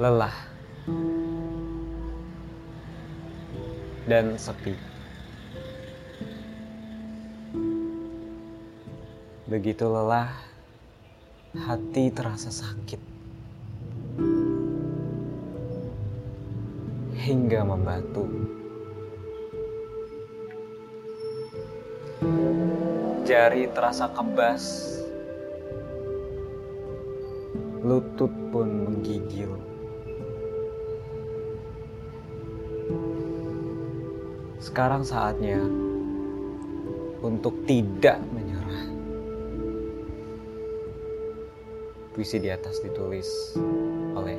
lelah 0.00 0.32
dan 4.08 4.34
sepi. 4.40 4.72
Begitu 9.44 9.84
lelah, 9.84 10.32
hati 11.52 12.08
terasa 12.08 12.48
sakit 12.48 13.02
hingga 17.20 17.60
membatu. 17.68 18.24
Jari 23.28 23.68
terasa 23.70 24.08
kebas 24.10 24.99
Lutut 27.90 28.30
pun 28.54 28.86
menggigil. 28.86 29.50
Sekarang 34.62 35.02
saatnya 35.02 35.58
untuk 37.18 37.66
tidak 37.66 38.22
menyerah. 38.30 38.86
Puisi 42.14 42.38
di 42.38 42.54
atas 42.54 42.78
ditulis 42.78 43.58
oleh 44.14 44.38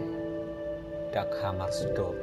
Dag 1.11 1.27
Hammarskjöld, 1.43 2.15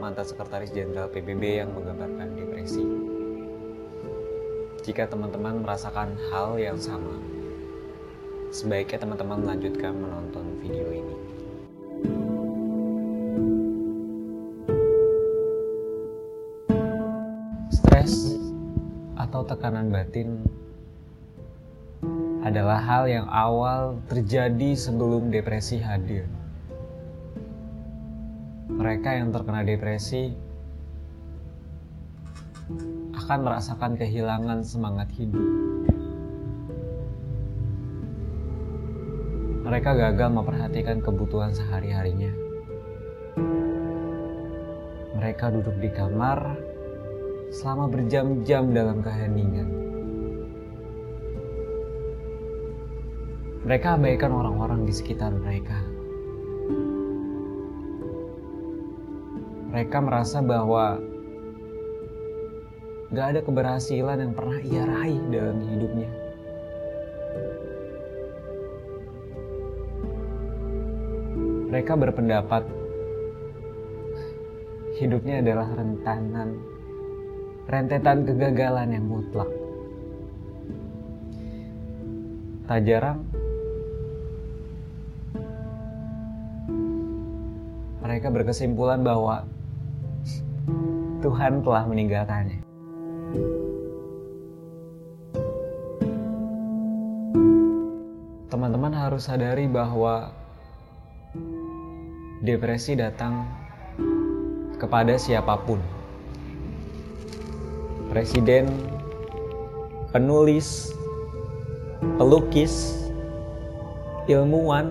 mantan 0.00 0.24
sekretaris 0.24 0.72
jenderal 0.72 1.12
PBB 1.12 1.60
yang 1.60 1.68
menggambarkan 1.76 2.40
depresi. 2.40 2.88
Jika 4.88 5.04
teman-teman 5.04 5.60
merasakan 5.60 6.16
hal 6.32 6.56
yang 6.56 6.80
sama, 6.80 7.29
sebaiknya 8.50 8.98
teman-teman 9.06 9.46
melanjutkan 9.46 9.94
menonton 9.94 10.46
video 10.58 10.90
ini. 10.90 11.16
Stres 17.70 18.34
atau 19.14 19.46
tekanan 19.46 19.94
batin 19.94 20.42
adalah 22.42 22.82
hal 22.82 23.06
yang 23.06 23.30
awal 23.30 24.02
terjadi 24.10 24.74
sebelum 24.74 25.30
depresi 25.30 25.78
hadir. 25.78 26.26
Mereka 28.66 29.14
yang 29.14 29.30
terkena 29.30 29.62
depresi 29.62 30.34
akan 33.14 33.38
merasakan 33.46 33.94
kehilangan 33.94 34.66
semangat 34.66 35.06
hidup. 35.14 35.99
Mereka 39.70 39.94
gagal 39.94 40.34
memperhatikan 40.34 40.98
kebutuhan 40.98 41.54
sehari-harinya. 41.54 42.34
Mereka 45.14 45.54
duduk 45.54 45.78
di 45.78 45.86
kamar 45.94 46.58
selama 47.54 47.86
berjam-jam 47.86 48.74
dalam 48.74 48.98
keheningan. 48.98 49.70
Mereka 53.62 53.94
abaikan 53.94 54.34
orang-orang 54.34 54.90
di 54.90 54.90
sekitar 54.90 55.30
mereka. 55.38 55.78
Mereka 59.70 59.96
merasa 60.02 60.42
bahwa 60.42 60.98
gak 63.14 63.38
ada 63.38 63.40
keberhasilan 63.46 64.18
yang 64.18 64.34
pernah 64.34 64.58
ia 64.66 64.82
raih 64.82 65.22
dalam 65.30 65.62
hidupnya. 65.62 66.19
Mereka 71.70 71.94
berpendapat 71.94 72.66
hidupnya 74.98 75.38
adalah 75.38 75.70
rentanan, 75.70 76.58
rentetan 77.70 78.26
kegagalan 78.26 78.90
yang 78.90 79.06
mutlak. 79.06 79.46
Tak 82.66 82.82
jarang 82.82 83.22
mereka 88.02 88.26
berkesimpulan 88.34 89.06
bahwa 89.06 89.46
Tuhan 91.22 91.62
telah 91.62 91.86
meninggalkannya. 91.86 92.58
Teman-teman 98.50 98.90
harus 98.90 99.22
sadari 99.22 99.70
bahwa 99.70 100.34
depresi 102.40 102.96
datang 102.96 103.44
kepada 104.80 105.20
siapa 105.20 105.60
pun. 105.60 105.76
Presiden, 108.08 108.64
penulis, 110.08 110.96
pelukis, 112.16 112.96
ilmuwan, 114.24 114.88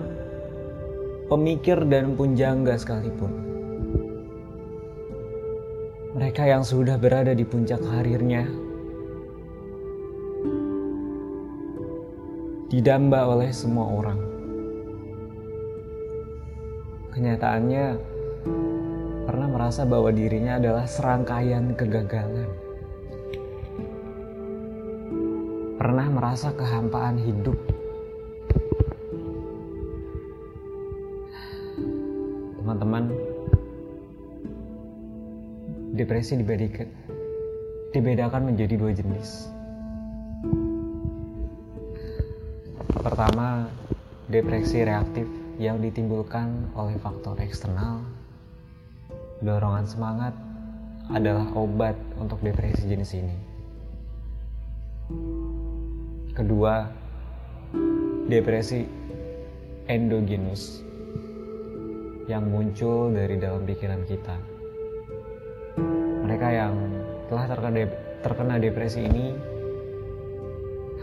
pemikir 1.26 1.82
dan 1.90 2.14
punjangga 2.14 2.78
sekalipun. 2.78 3.34
Mereka 6.14 6.46
yang 6.46 6.62
sudah 6.62 7.02
berada 7.02 7.34
di 7.34 7.42
puncak 7.42 7.82
karirnya 7.82 8.46
didamba 12.70 13.26
oleh 13.26 13.50
semua 13.50 13.90
orang. 13.90 14.29
Kenyataannya 17.10 17.84
pernah 19.26 19.48
merasa 19.50 19.82
bahwa 19.82 20.14
dirinya 20.14 20.62
adalah 20.62 20.86
serangkaian 20.86 21.74
kegagalan. 21.74 22.46
Pernah 25.74 26.06
merasa 26.06 26.54
kehampaan 26.54 27.18
hidup. 27.18 27.58
Teman-teman, 32.62 33.10
depresi 35.98 36.38
dibedakan, 36.38 36.88
dibedakan 37.90 38.42
menjadi 38.54 38.74
dua 38.78 38.94
jenis. 38.94 39.50
Pertama, 43.02 43.66
depresi 44.30 44.86
reaktif 44.86 45.39
yang 45.60 45.76
ditimbulkan 45.84 46.72
oleh 46.72 46.96
faktor 46.96 47.36
eksternal. 47.36 48.00
Dorongan 49.44 49.84
semangat 49.84 50.32
adalah 51.12 51.52
obat 51.52 52.00
untuk 52.16 52.40
depresi 52.40 52.88
jenis 52.88 53.12
ini. 53.12 53.36
Kedua, 56.32 56.88
depresi 58.32 58.88
endogenus 59.84 60.80
yang 62.24 62.48
muncul 62.48 63.12
dari 63.12 63.36
dalam 63.36 63.68
pikiran 63.68 64.00
kita. 64.08 64.36
Mereka 66.24 66.48
yang 66.56 66.72
telah 67.28 67.44
terkena, 68.24 68.56
depresi 68.56 69.04
ini 69.04 69.36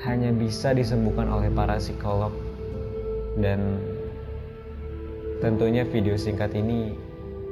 hanya 0.02 0.34
bisa 0.34 0.74
disembuhkan 0.74 1.30
oleh 1.30 1.54
para 1.54 1.78
psikolog 1.78 2.34
dan 3.38 3.86
tentunya 5.38 5.86
video 5.86 6.18
singkat 6.18 6.50
ini 6.58 6.98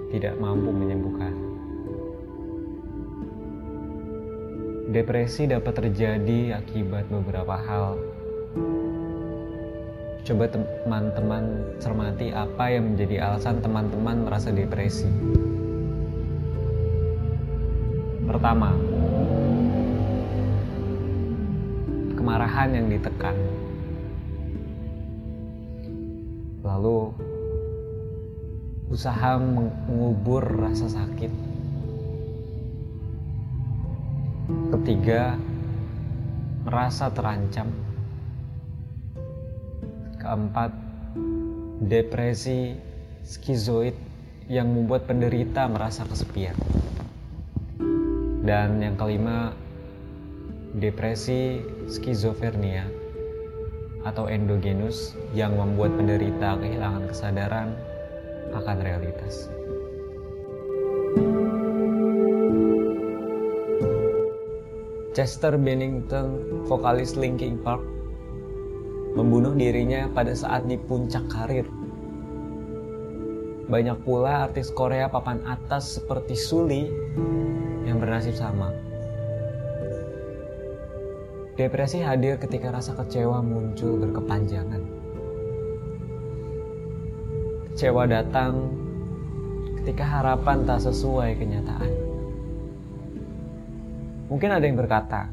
tidak 0.10 0.38
mampu 0.42 0.74
menyembuhkan. 0.74 1.34
Depresi 4.90 5.50
dapat 5.50 5.74
terjadi 5.76 6.62
akibat 6.62 7.10
beberapa 7.12 7.58
hal. 7.58 8.00
Coba 10.26 10.50
teman-teman 10.50 11.62
cermati 11.78 12.34
apa 12.34 12.74
yang 12.74 12.94
menjadi 12.94 13.30
alasan 13.30 13.62
teman-teman 13.62 14.26
merasa 14.26 14.50
depresi. 14.50 15.10
Pertama, 18.26 18.74
kemarahan 22.18 22.74
yang 22.74 22.88
ditekan. 22.90 23.38
Lalu, 26.66 27.25
usaha 28.90 29.42
mengubur 29.42 30.46
rasa 30.46 30.86
sakit. 30.92 31.32
Ketiga, 34.78 35.42
merasa 36.66 37.10
terancam. 37.10 37.70
Keempat, 40.22 40.72
depresi 41.86 42.78
skizoid 43.26 43.98
yang 44.46 44.70
membuat 44.70 45.10
penderita 45.10 45.66
merasa 45.66 46.06
kesepian. 46.06 46.54
Dan 48.46 48.78
yang 48.78 48.94
kelima, 48.94 49.58
depresi 50.78 51.66
skizofrenia 51.90 52.86
atau 54.06 54.30
endogenus 54.30 55.18
yang 55.34 55.58
membuat 55.58 55.98
penderita 55.98 56.54
kehilangan 56.62 57.10
kesadaran 57.10 57.74
akan 58.54 58.78
realitas. 58.84 59.50
Chester 65.16 65.56
Bennington, 65.56 66.44
vokalis 66.68 67.16
Linkin 67.16 67.56
Park, 67.64 67.80
membunuh 69.16 69.56
dirinya 69.56 70.12
pada 70.12 70.36
saat 70.36 70.68
di 70.68 70.76
puncak 70.76 71.24
karir. 71.32 71.64
Banyak 73.72 74.04
pula 74.04 74.46
artis 74.46 74.70
Korea 74.76 75.08
papan 75.08 75.40
atas 75.48 75.98
seperti 75.98 76.36
Suli 76.36 76.92
yang 77.88 77.98
bernasib 78.04 78.36
sama. 78.36 78.76
Depresi 81.56 82.04
hadir 82.04 82.36
ketika 82.36 82.76
rasa 82.76 83.00
kecewa 83.00 83.40
muncul 83.40 83.96
berkepanjangan. 83.96 84.95
Kecewa 87.76 88.08
datang 88.08 88.72
ketika 89.84 90.08
harapan 90.08 90.64
tak 90.64 90.80
sesuai 90.80 91.36
kenyataan. 91.36 91.92
Mungkin 94.32 94.48
ada 94.48 94.64
yang 94.64 94.80
berkata, 94.80 95.28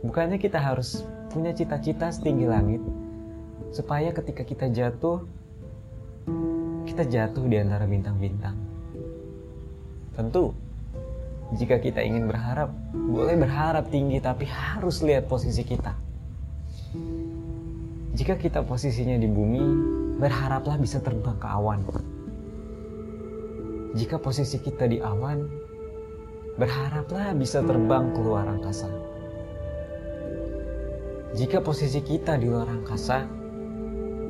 bukannya 0.00 0.40
kita 0.40 0.56
harus 0.56 1.04
punya 1.28 1.52
cita-cita 1.52 2.08
setinggi 2.08 2.48
langit, 2.48 2.80
supaya 3.68 4.16
ketika 4.16 4.48
kita 4.48 4.72
jatuh, 4.72 5.28
kita 6.88 7.04
jatuh 7.04 7.44
di 7.44 7.60
antara 7.60 7.84
bintang-bintang. 7.84 8.56
Tentu, 10.16 10.56
jika 11.52 11.84
kita 11.84 12.00
ingin 12.00 12.32
berharap, 12.32 12.72
boleh 12.96 13.36
berharap 13.36 13.92
tinggi, 13.92 14.24
tapi 14.24 14.48
harus 14.48 15.04
lihat 15.04 15.28
posisi 15.28 15.68
kita. 15.68 16.07
Jika 18.18 18.34
kita 18.34 18.66
posisinya 18.66 19.14
di 19.14 19.30
bumi, 19.30 19.62
berharaplah 20.18 20.74
bisa 20.74 20.98
terbang 20.98 21.38
ke 21.38 21.46
awan. 21.46 21.86
Jika 23.94 24.18
posisi 24.18 24.58
kita 24.58 24.90
di 24.90 24.98
awan, 24.98 25.46
berharaplah 26.58 27.30
bisa 27.38 27.62
terbang 27.62 28.10
keluar 28.10 28.50
angkasa. 28.50 28.90
Jika 31.38 31.62
posisi 31.62 32.02
kita 32.02 32.34
di 32.42 32.50
luar 32.50 32.66
angkasa, 32.66 33.22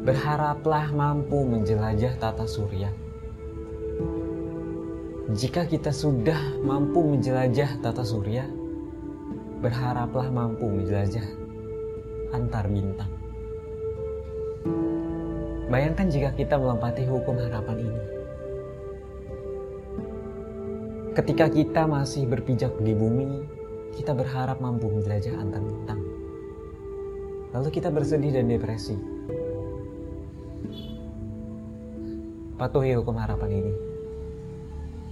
berharaplah 0.05 0.93
mampu 0.93 1.49
menjelajah 1.49 2.21
tata 2.21 2.45
surya. 2.45 2.93
Jika 5.33 5.65
kita 5.65 5.97
sudah 5.97 6.61
mampu 6.61 7.09
menjelajah 7.09 7.81
tata 7.81 8.05
surya, 8.05 8.45
berharaplah 9.65 10.29
mampu 10.29 10.69
menjelajah 10.69 11.25
antar 12.37 12.69
bintang. 12.69 13.18
Bayangkan 15.69 16.09
jika 16.09 16.33
kita 16.33 16.57
melompati 16.57 17.05
hukum 17.05 17.37
harapan 17.37 17.85
ini 17.85 18.19
Ketika 21.19 21.51
kita 21.51 21.83
masih 21.83 22.31
berpijak 22.31 22.79
di 22.79 22.95
bumi, 22.95 23.43
kita 23.99 24.15
berharap 24.15 24.63
mampu 24.63 24.87
menjelajah 24.87 25.35
antar 25.35 25.59
bintang. 25.59 25.99
Lalu 27.51 27.75
kita 27.75 27.91
bersedih 27.91 28.39
dan 28.39 28.47
depresi. 28.47 28.95
Patuhi 32.55 32.95
hukum 32.95 33.19
harapan 33.19 33.51
ini. 33.51 33.75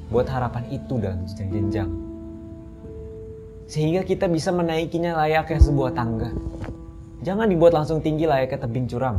Buat 0.07 0.31
harapan 0.31 0.71
itu 0.71 0.95
dalam 1.03 1.27
jenjang-jenjang. 1.27 1.91
Sehingga 3.67 4.07
kita 4.07 4.31
bisa 4.31 4.55
menaikinya 4.55 5.19
layaknya 5.27 5.59
sebuah 5.59 5.91
tangga. 5.91 6.31
Jangan 7.27 7.51
dibuat 7.51 7.75
langsung 7.75 7.99
tinggi 7.99 8.31
layaknya 8.31 8.63
tebing 8.63 8.87
curam. 8.87 9.19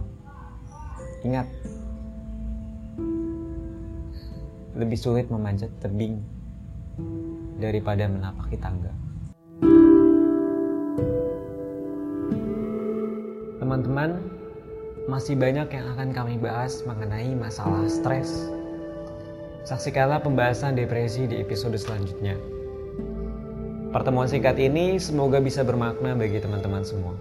Ingat, 1.27 1.44
lebih 4.79 4.95
sulit 4.95 5.27
memanjat 5.27 5.68
tebing 5.83 6.24
daripada 7.59 8.07
menapaki 8.07 8.56
tangga. 8.56 8.95
Teman-teman, 13.59 14.24
masih 15.12 15.35
banyak 15.35 15.68
yang 15.68 15.85
akan 16.00 16.15
kami 16.15 16.39
bahas 16.39 16.79
mengenai 16.88 17.35
masalah 17.35 17.83
stres. 17.91 18.47
Saksikanlah 19.68 20.23
pembahasan 20.23 20.80
depresi 20.80 21.27
di 21.27 21.44
episode 21.44 21.75
selanjutnya. 21.75 22.39
Pertemuan 23.91 24.31
singkat 24.31 24.56
ini 24.63 24.95
semoga 24.95 25.44
bisa 25.44 25.59
bermakna 25.68 26.15
bagi 26.15 26.39
teman-teman 26.39 26.88
semua. 26.88 27.19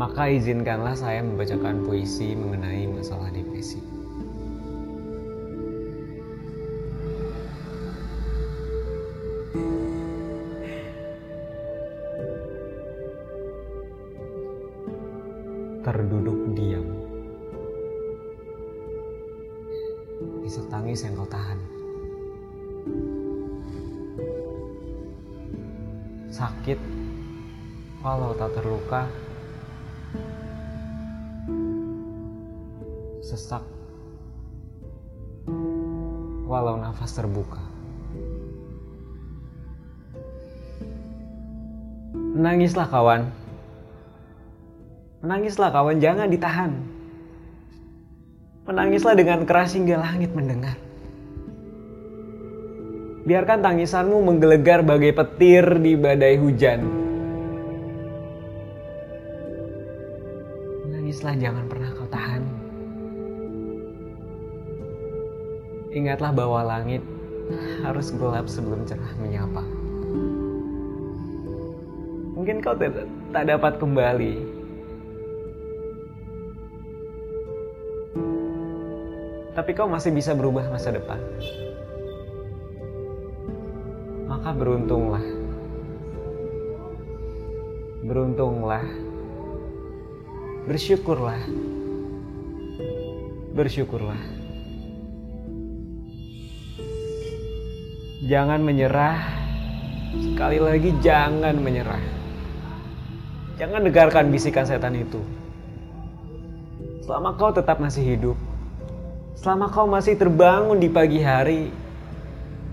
Maka 0.00 0.32
izinkanlah 0.32 0.96
saya 0.96 1.20
membacakan 1.20 1.84
puisi 1.84 2.32
mengenai 2.32 2.88
masalah 2.88 3.28
depresi. 3.28 3.92
terduduk 15.82 16.54
diam. 16.54 16.86
Isak 20.46 20.70
tangis 20.70 21.02
yang 21.02 21.18
kau 21.18 21.26
tahan. 21.26 21.58
Sakit 26.30 26.78
walau 28.00 28.32
tak 28.38 28.54
terluka. 28.54 29.10
Sesak 33.22 33.62
walau 36.52 36.76
nafas 36.76 37.16
terbuka. 37.16 37.64
Menangislah 42.12 42.84
kawan. 42.92 43.32
Menangislah 45.24 45.72
kawan, 45.72 45.96
jangan 45.96 46.28
ditahan. 46.28 46.76
Menangislah 48.68 49.16
dengan 49.16 49.48
keras 49.48 49.72
hingga 49.72 49.96
langit 49.96 50.36
mendengar. 50.36 50.76
Biarkan 53.22 53.62
tangisanmu 53.64 54.18
menggelegar 54.18 54.82
bagai 54.84 55.14
petir 55.14 55.78
di 55.78 55.94
badai 55.96 56.36
hujan. 56.36 57.01
Jangan 61.12 61.68
pernah 61.68 61.92
kau 61.92 62.08
tahan. 62.08 62.40
Ingatlah 65.92 66.32
bahwa 66.32 66.64
langit 66.64 67.04
harus 67.84 68.08
gelap 68.16 68.48
sebelum 68.48 68.88
cerah 68.88 69.12
menyapa. 69.20 69.60
Mungkin 72.32 72.64
kau 72.64 72.72
tak 73.28 73.44
dapat 73.44 73.76
kembali 73.76 74.62
tapi 79.52 79.76
kau 79.76 79.84
masih 79.84 80.16
bisa 80.16 80.32
berubah 80.32 80.64
masa 80.72 80.96
depan. 80.96 81.20
Maka 84.32 84.48
beruntunglah. 84.56 85.22
Beruntunglah. 88.00 89.11
Bersyukurlah. 90.66 91.40
Bersyukurlah. 93.52 94.22
Jangan 98.26 98.60
menyerah. 98.62 99.18
Sekali 100.12 100.58
lagi 100.60 100.90
jangan 101.02 101.56
menyerah. 101.58 102.04
Jangan 103.56 103.82
dengarkan 103.82 104.30
bisikan 104.30 104.64
setan 104.64 104.94
itu. 104.94 105.18
Selama 107.02 107.34
kau 107.34 107.50
tetap 107.50 107.82
masih 107.82 108.04
hidup, 108.14 108.38
Selama 109.42 109.66
kau 109.74 109.90
masih 109.90 110.14
terbangun 110.14 110.78
di 110.78 110.86
pagi 110.86 111.18
hari, 111.18 111.74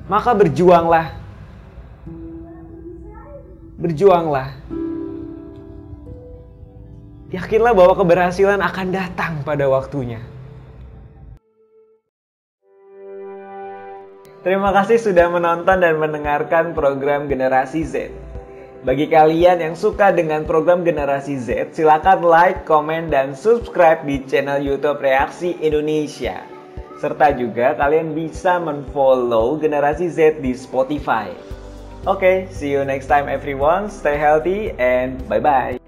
maka 0.06 0.38
berjuanglah. 0.38 1.18
Berjuanglah. 3.82 4.54
Yakinlah 7.30 7.78
bahwa 7.78 7.94
keberhasilan 7.94 8.58
akan 8.58 8.88
datang 8.90 9.34
pada 9.46 9.70
waktunya. 9.70 10.18
Terima 14.42 14.74
kasih 14.74 14.98
sudah 14.98 15.30
menonton 15.30 15.84
dan 15.84 16.00
mendengarkan 16.00 16.74
program 16.74 17.30
Generasi 17.30 17.86
Z. 17.86 18.10
Bagi 18.82 19.12
kalian 19.12 19.60
yang 19.60 19.76
suka 19.76 20.16
dengan 20.16 20.48
program 20.48 20.88
Generasi 20.88 21.36
Z, 21.36 21.76
silakan 21.76 22.24
like, 22.24 22.64
komen, 22.64 23.12
dan 23.12 23.36
subscribe 23.36 24.02
di 24.08 24.24
channel 24.24 24.64
YouTube 24.64 25.04
Reaksi 25.04 25.60
Indonesia. 25.60 26.48
Serta 26.98 27.36
juga 27.36 27.76
kalian 27.76 28.16
bisa 28.16 28.58
menfollow 28.60 29.60
generasi 29.60 30.08
Z 30.08 30.40
di 30.40 30.56
Spotify. 30.56 31.32
Oke, 32.08 32.24
okay, 32.24 32.36
see 32.48 32.72
you 32.72 32.88
next 32.88 33.12
time 33.12 33.28
everyone. 33.28 33.92
Stay 33.92 34.16
healthy 34.16 34.72
and 34.80 35.20
bye-bye. 35.28 35.79